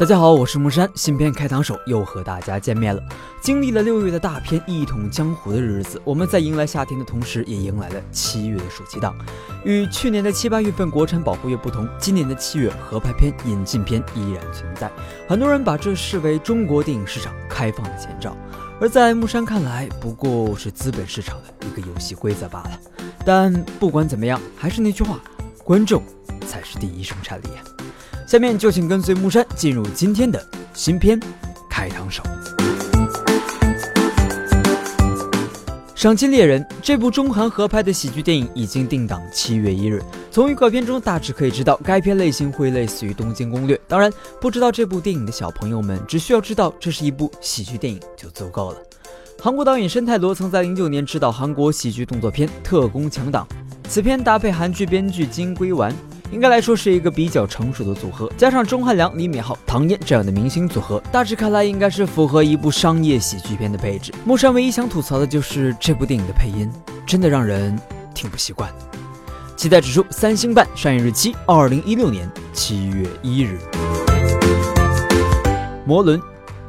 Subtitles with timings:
[0.00, 3.02] 大家好，我是木山，新片开膛手又和大家见面了。
[3.42, 9.14] 经历了六月的大片一统江湖的日子，我们在迎来夏天的同时，也迎来了七月的暑期档。
[9.62, 14.90] 与去年的七八月份国产保护月不同，今年的七月合拍片、引进片依然存在。
[15.28, 18.34] 很多人把这视为中国电影市场开放的前兆，
[18.80, 22.80] 而在木山看来，不过是资本市场的一个游戏规则罢了。
[23.22, 25.20] 但不管怎么样，还是那句话，
[25.62, 26.02] 观众
[26.46, 27.48] 才是第一生产力。
[28.26, 30.40] 下面就请跟随木山进入今天的
[30.72, 31.18] 新片
[31.68, 32.22] 开膛手。
[36.02, 40.02] 《赏金猎人》这部中韩合拍的喜剧电影已经定档七月一日。
[40.30, 43.76] 从预告片中大致可以知道，该片类型会类似于《东京攻略》。
[43.86, 44.10] 当然，
[44.40, 48.78] 不知道这部电影的小朋友们只需要知道这是一部喜剧电影就足够了。
[49.42, 53.46] 韩国导演申泰罗曾在零九年执导韩国喜剧动作片《特工强档》，
[53.86, 55.94] 此片搭配韩剧编剧金圭丸。
[56.30, 64.12] 应该来说是一个比较成熟的组合，加上钟汉良、李敏镐、唐嫣这样的明星组合，大致看来应该是符合一部商业喜剧片的配置。
[64.24, 66.70] 木山唯一想吐槽的就是这部电影的配音，
[67.04, 67.76] 真的让人
[68.14, 68.72] 听不习惯。
[69.56, 73.58] 期待指数三星半，上映日期二零一六年七月一日。
[75.84, 76.20] 魔轮，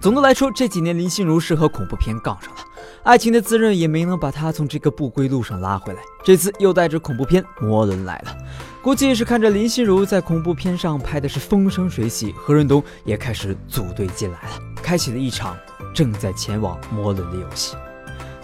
[0.00, 2.61] 总的来说这几年林心如是和恐怖片杠上了，
[3.04, 8.36] 爱情的滋润也没能把她从这个不归路上拉回来，这次又带着恐怖片魔轮来了。
[8.80, 15.56] 估计是看着林心如在恐怖片上拍的是风生水起，何润东也开始组队进来了，开启了一场
[15.92, 17.74] 正在前往魔轮的游戏。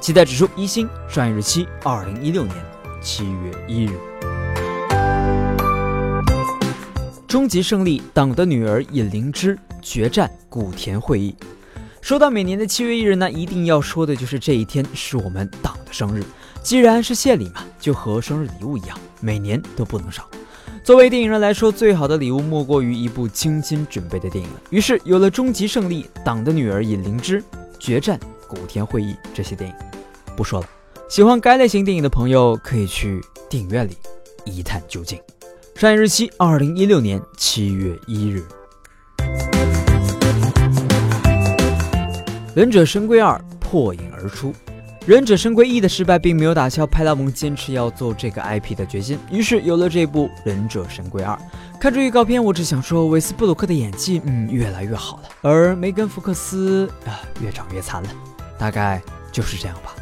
[0.00, 2.56] 期待指数一星，上映日期二零一六年
[3.00, 3.96] 七月一日。
[7.28, 11.36] 终极胜利，党的女儿尹灵芝决战古田会议。
[12.08, 16.24] 说到每年的七月一日呢，一定要说的就是这一天是我们党的生日。
[16.62, 20.26] 既然是献礼嘛，就和生日礼物一样，每年都不能少。
[20.82, 24.60] 作为电影人来说，最好的礼物莫过于一部精心准备的电影了。
[24.70, 27.42] 于是有了《终极胜利》《党的女儿尹灵芝》
[27.78, 28.18] 《决战
[28.48, 29.76] 古田会议》这些电影。
[30.34, 30.66] 不说了，
[31.10, 33.98] 喜欢该类型电影的朋友可以去电影院里
[34.47, 35.20] 一探究竟。
[35.74, 38.38] 上映日期：二零一六年七月一日。
[42.58, 44.50] 《忍者神龟二》破影而出。
[45.06, 51.36] 《忍者神龟一》的失败并没有打消派拉蒙坚持要做这个 IP 的决心，于是有了这部《忍者神龟二》。
[51.78, 58.08] 看着预告片，我只想说，韦斯布鲁克的演技，嗯，越来越好了，而梅根福克斯啊，越长越惨了。
[58.58, 59.94] 大概就是这样吧。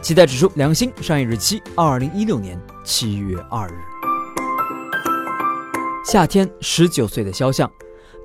[0.00, 3.72] 期待指数两星，上映日期二零一六年七月二日。
[6.06, 7.70] 夏天，十九岁的肖像。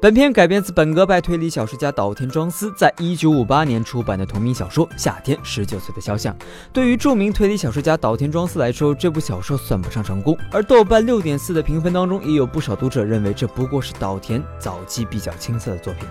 [0.03, 6.35] 本片改编自本格派推理小说家岛田庄司在一九五八年出版的同名小说《夏天十九岁的肖像》。
[6.73, 10.37] 对于著名推理小说家岛田庄司来说，这部小说算不上成功。
[10.51, 16.05] 而豆瓣六点四的评分当中，也有不少读者认为这不过是岛田早期比较青涩的作品。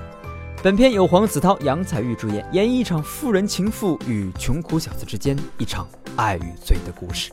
[0.63, 5.87] 本片由黄子韬、杨采钰主演，演绎一场富人情妇与穷苦小子之间一场
[6.17, 7.31] 爱与罪的故事。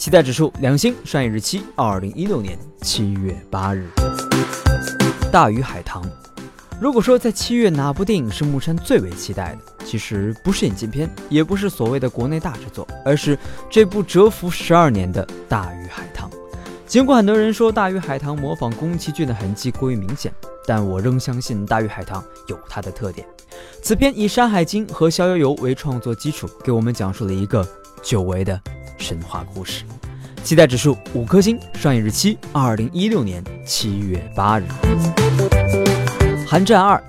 [0.00, 3.86] 期待指数两星，上映日期二零一六年七月八日。
[5.30, 6.02] 大鱼海棠。
[6.80, 13.38] 如果说在七月哪部电影是木山最为期待的，其实不是引进片，也不是所谓的国内大制作，而是
[13.68, 16.30] 这部蛰伏十二年的《大鱼海棠》。
[16.86, 20.32] 尽管很多人说《大鱼海棠》模仿宫崎骏的痕迹过于明显，
[20.66, 23.28] 但我仍相信《大鱼海棠》有它的特点。
[23.82, 27.68] 此片以《山海经》和《逍遥游》为创作基础，给我们讲述了一个
[28.02, 28.58] 久违的
[29.00, 29.84] 神话故事。
[30.44, 34.64] 期待指数五颗星，上映日期二零一六年七月八日。
[36.46, 37.02] 寒战二，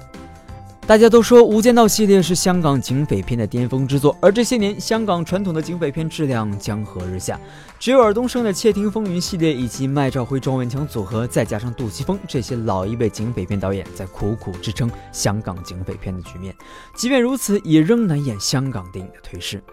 [0.86, 7.40] 大家都说《无间道》系列是香港警匪片的巅峰之作，而这些年香港传统的警匪片质量江河日下，
[7.80, 16.54] 只有尔冬升的《窃听风云》系列以及麦兆辉、庄文强组合，再加上杜琪峰这些老一辈警匪片导演在苦苦支撑香港警匪片的局面。
[16.96, 19.64] 即便如此，也仍难掩香港电影的颓势。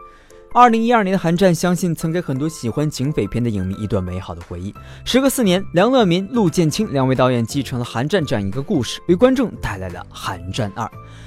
[0.54, 4.74] 二零一二年的《寒战》，相信曾给很多喜欢警匪片的影迷一段美好的回忆。
[5.04, 10.84] 时隔四年，梁乐民、陆建清两位导演继承了《寒战》这样一个故事，为观众带来了《寒战二》。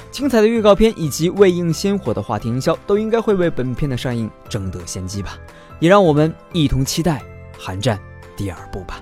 [0.09, 5.37] 精彩的预告片以及未映先火的话题营销，都应该会为本片的上映争得先机吧。
[5.79, 7.19] 也让我们一同期待
[7.59, 7.97] 《寒战》
[8.35, 9.01] 第二部吧。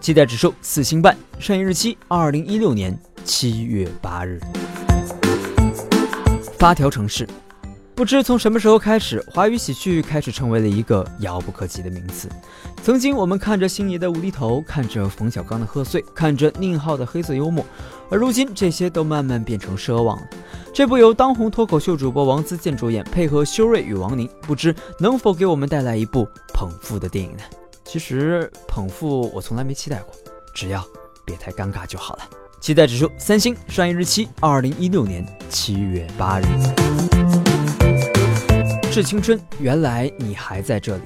[0.00, 4.40] 期待指数四星半，上映日期二零一六年七月八日。
[6.58, 7.28] 发条城市。
[7.96, 12.28] 不知从什么时候开始，华语喜剧开始成为了一个遥不可及的名词。
[12.82, 17.64] 曾经我们看着星爷的无厘头，看着冯小刚的贺岁，看着宁浩的黑色幽默，
[18.10, 20.28] 而如今这些都慢慢变成奢望了。
[20.74, 27.42] 这部由当红脱口秀主播王自健主演，配合修睿与王宁，不知能否给我们带来一部捧腹的电影呢？
[27.82, 30.14] 其实捧腹我从来没期待过，
[30.52, 30.86] 只要
[31.24, 32.28] 别太尴尬就好了。
[32.60, 37.15] 期待指数三星，上映日期二零一六年七月八日。
[38.96, 41.02] 致青春，原来你还在这里。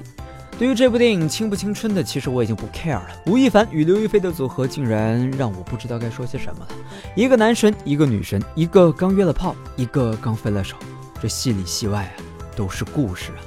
[0.57, 3.09] 对于这部电影青不青春的，其实我已经不 care 了。
[3.25, 6.67] 吴亦凡与刘亦菲的组合竟然让我不知道该说些什么了。
[7.17, 10.77] 一个男神，一个女神，一个刚约了炮，一个刚分了手，
[11.21, 12.15] 这戏里戏外啊，
[12.55, 13.43] 都是故事啊。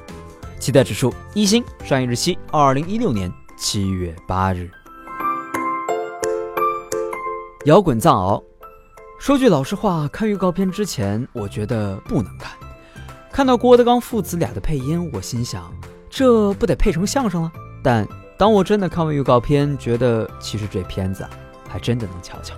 [0.61, 4.71] 期待指数一星，上映日期二零一六年七月八日。
[7.65, 8.43] 摇滚藏獒，
[9.19, 12.53] 说句老实话，看预告片之前，我觉得不能看。
[13.35, 15.69] 看到郭德纲父子俩的配音，我心想。
[16.09, 17.51] 这不得配成相声了？
[17.83, 18.07] 但
[18.39, 21.27] 当我真的看完预告片，觉得其实这片子，
[21.69, 22.55] 还真的能瞧瞧。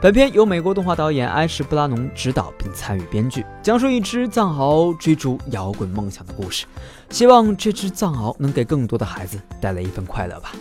[0.00, 6.66] 本片由美国动画导演埃什·布拉农执导并参与编剧，讲述一只藏獒追逐摇滚梦想的故事。
[7.10, 10.52] 希望这只藏獒能给更多的孩子带来一份快乐吧。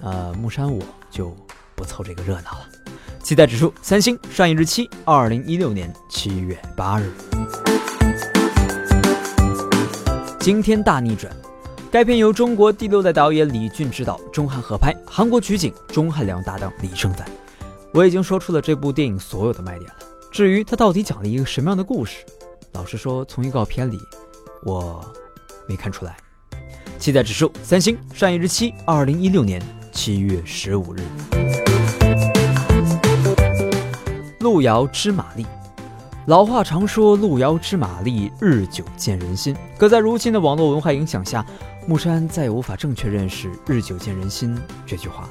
[0.00, 1.36] 呃，木山我就
[1.74, 2.66] 不凑这个热闹了。
[3.22, 7.12] 期待指数三星，上映日期二零一六年七月八日。
[10.42, 11.32] 惊天大逆转。
[11.88, 17.24] 该片由中国第六代导演李俊执导，钟汉合拍，韩国取景，钟汉良搭档李胜宰。
[17.94, 19.96] 我已经说出了这部电影所有的卖点了。
[20.32, 22.24] 至于它到底讲了一个什么样的故事，
[22.72, 24.00] 老实说，从预告片里
[24.64, 25.00] 我
[25.68, 26.16] 没看出来。
[26.98, 29.62] 期待指数三星，上映日期二零一六年
[29.92, 31.02] 七月十五日。
[34.40, 35.46] 路遥知马力。
[36.26, 39.56] 老话常说“路遥知马力，日久见人心”。
[39.76, 41.44] 可在如今的网络文化影响下，
[41.84, 45.30] 木山再也无法正确认识“日久见人心”这句话了。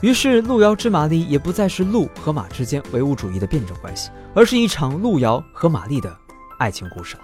[0.00, 6.12] 于是，“路遥知马力”也不再是鹿和马之间唯物主义的辩证关系，而是一场路遥和马力的
[6.58, 7.22] 爱情故事了。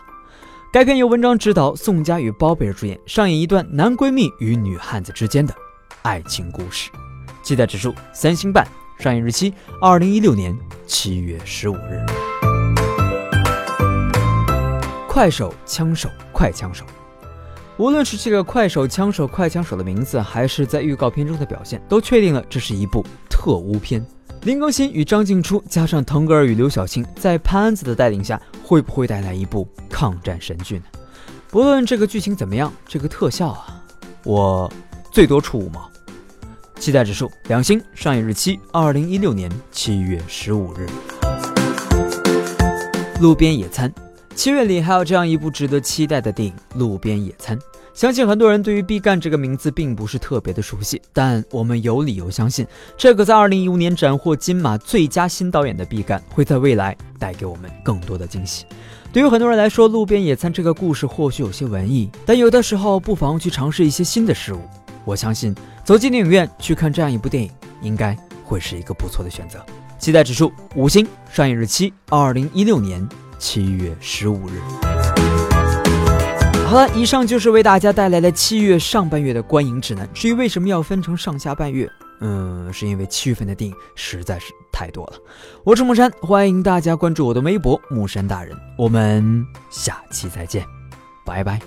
[0.73, 5.53] 该片由文章执导，宋佳与包贝尔主演，上演一段男闺蜜与女汉子之间的
[6.03, 6.89] 爱情故事。
[7.43, 8.65] 期待指数三星半，
[9.01, 10.57] 上映日期二零一六年
[10.87, 12.32] 七月十五日。
[15.13, 16.87] 快手枪手，快枪手，
[17.77, 24.03] 无论是这个快手枪手、快枪手的名字，还是在预告片中的表现，都确定了这是一部特务片。
[24.45, 30.85] 林更新与张静初加上腾格尔与刘晓庆，在潘安子的带领下，会不会带来一部抗战神剧呢？
[31.51, 33.85] 不论这个剧情怎么样，这个特效啊，
[34.25, 34.73] 我
[35.11, 35.91] 最多出五毛。
[36.77, 40.89] 期待指数两星，上映日期二零一六年七月十五日。
[43.21, 43.93] 路边野餐。
[44.35, 47.57] 七月里还有这样一部值得期待的电影《路边野餐》，
[47.95, 58.65] 相信很多人对于毕赣这个名字并不是特别的熟悉，但我们有理由相信，这个在二零一五年斩获金马最佳新导演的毕赣会在未来带给我们更多的惊喜。
[59.13, 64.61] 对于很多人来说，《路边野餐》这个故事或许有些文艺，但有的时候不妨去尝试一些新的事物。
[65.05, 67.51] 我相信走进电影院去看这样一部电影，
[67.83, 69.65] 应该会是一个不错的选择。
[69.99, 73.07] 期待指数五星，上映日期二零一六年。
[73.43, 74.61] 七月十五日，
[76.69, 80.09] 好了，以上就是为大家带来的七月上半月的观影指南。
[80.15, 81.91] 至于为什么要分成上下半月，
[82.21, 85.15] 嗯，是因为七月份的电影实在是太多了。
[85.65, 90.65] 我是木山，欢迎大家关注我的微博木山大人，我们下期再见，
[91.27, 91.61] 拜拜。